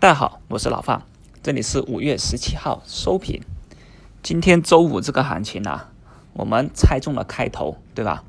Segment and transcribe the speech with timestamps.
[0.00, 1.02] 大家好，我是老范，
[1.42, 3.42] 这里是五月十七号收评。
[4.22, 5.90] 今天周五这个行情啊，
[6.34, 8.22] 我们猜中了开头，对吧？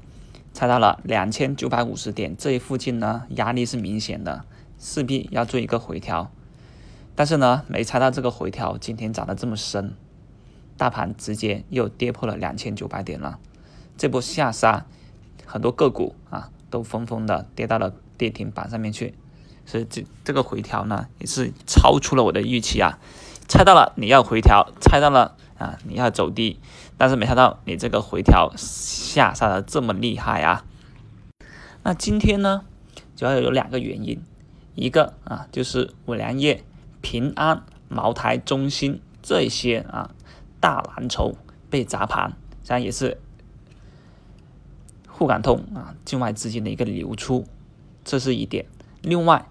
[0.51, 4.45] 猜到了两千九百五十点这一附近呢，压力是明显的，
[4.79, 6.31] 势必要做一个回调。
[7.13, 9.93] 但是呢，没猜到这个回调今天涨得这么深，
[10.75, 13.37] 大盘直接又跌破了两千九百点了。
[13.95, 14.87] 这波下杀，
[15.45, 19.13] 很多个股啊都纷纷的跌到了跌停板上面去。
[19.69, 22.97] 所以这这个回调呢，也是超出了我的预期啊！
[23.47, 26.59] 猜到了你要回调，猜到了啊你要走低，
[26.97, 30.65] 但是没想到你这个回调下杀的这么厉害啊！
[31.83, 32.63] 那今天呢，
[33.15, 34.23] 主要有两个原因，
[34.73, 36.63] 一个啊就是五粮液、
[37.01, 40.09] 平安、茅台、中兴这些啊
[40.59, 41.35] 大蓝筹
[41.69, 43.19] 被砸盘，这样也是
[45.07, 47.45] 沪港通啊境外资金的一个流出，
[48.03, 48.65] 这是一点。
[49.03, 49.45] 另外。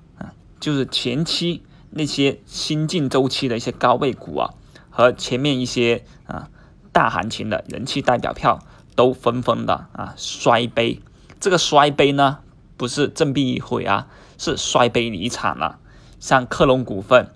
[0.61, 4.55] 就是前期那些新进周期的一些高位股啊，
[4.91, 6.51] 和前面一些啊
[6.93, 8.59] 大行情的人气代表票
[8.95, 11.01] 都纷纷的啊摔杯。
[11.41, 12.39] 这个摔杯呢，
[12.77, 15.79] 不是振臂一挥啊，是摔杯离场了。
[16.19, 17.31] 像克隆股份、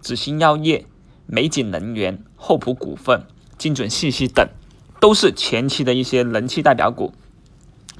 [0.00, 0.84] 紫鑫药业、
[1.26, 3.24] 美景能源、厚普股份、
[3.56, 4.46] 精准信息等，
[5.00, 7.14] 都是前期的一些人气代表股，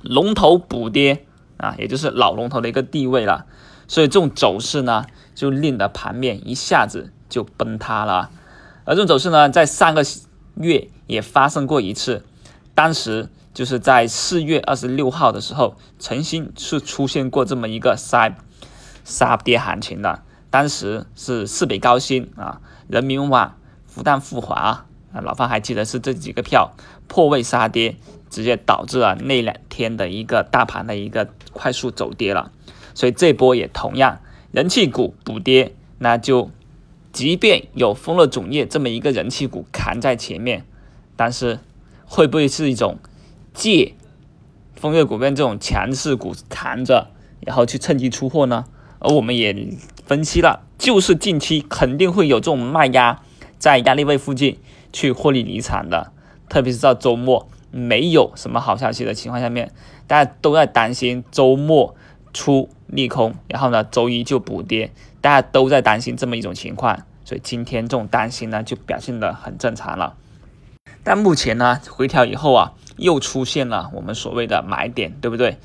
[0.02, 1.24] 龙头补跌
[1.56, 3.46] 啊，也就是老龙头的一个地位了。
[3.88, 8.30] 所以这种走势呢，就令得盘面一下子就崩塌了。
[8.84, 10.04] 而这种走势呢，在上个
[10.54, 12.24] 月也发生过一次，
[12.74, 18.36] 当时就是在四月二十六号的时候，曾经是出现过这么一个杀
[19.04, 20.22] 杀跌行情的。
[20.50, 24.54] 当时是市北高新啊、人民网、复旦富华
[25.12, 26.72] 啊，老方还记得是这几个票
[27.06, 27.96] 破位杀跌，
[28.30, 32.50] 直接导致了那两天的一个大盘的一个快速走跌了。
[32.98, 34.18] 所以这波也同样，
[34.50, 36.50] 人气股补跌，那就
[37.12, 40.64] 即便有丰乐种业这么一个人气股扛在前面，
[41.14, 41.60] 但是
[42.04, 42.98] 会不会是一种
[43.54, 43.94] 借
[44.74, 47.12] 丰乐股份这种强势股扛着，
[47.46, 48.64] 然后去趁机出货呢？
[48.98, 49.54] 而我们也
[50.04, 53.22] 分析了，就是近期肯定会有这种卖压
[53.60, 54.58] 在压力位附近
[54.92, 56.10] 去获利离场的，
[56.48, 59.70] 特别是到周末没有什么好消息的情况下面，
[60.08, 61.94] 大家都在担心周末
[62.32, 62.68] 出。
[62.88, 64.90] 利空，然后呢，周一就补跌，
[65.20, 70.14] 大家都在担心这么一种情况，所以今天这种担心呢，就表现的很正常了。
[71.04, 75.58] 但目前呢，回调以后啊，又出现了我们所谓的买点，对不对？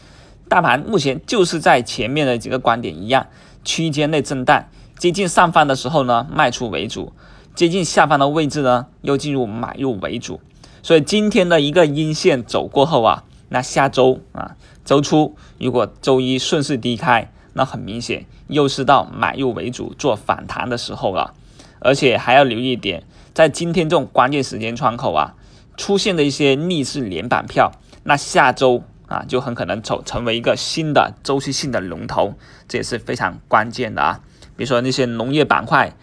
[0.49, 3.27] 大盘目前就是在前面的几个观点一样，
[3.63, 4.65] 区间内震荡，
[4.97, 7.13] 接近上方的时候呢，卖出为主；
[7.55, 10.41] 接近下方的位置呢，又进入买入为主。
[10.81, 13.23] 所以今天的一个阴线走过后啊。
[13.49, 21.33] 那下周啊，周初如果周一顺势低开，那很明显又是到买入为主做反弹的时候了。
[21.79, 25.35] 而且还要留意一点，在今天这种关键时间窗口啊，
[25.77, 27.71] 出现的一些逆势连板票，
[28.03, 32.35] 那下周啊就很可能成成为一个新的周期性的龙头，
[32.67, 34.21] 这也是非常关键的啊。
[34.55, 35.93] 比如说那些农业板块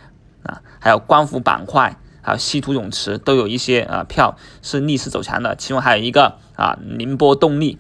[0.43, 1.97] 啊，还有光伏板块。
[2.31, 7.77] 还有稀土永磁都有一些啊票是逆势走强的，其中还有一个啊宁波动力，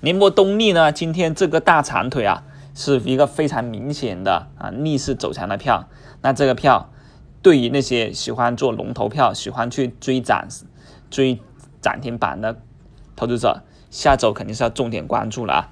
[0.00, 2.42] 宁波动力呢今天这个大长腿啊
[2.74, 5.88] 是一个非常明显的啊逆势走强的票，
[6.20, 6.90] 那这个票
[7.42, 10.48] 对于那些喜欢做龙头票、喜欢去追涨、
[11.08, 11.38] 追
[11.80, 12.60] 涨停板的
[13.14, 15.70] 投资者，下周肯定是要重点关注了啊。